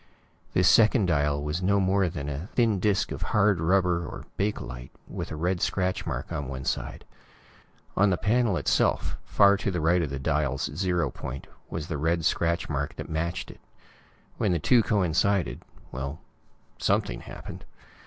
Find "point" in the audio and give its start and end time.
11.11-11.45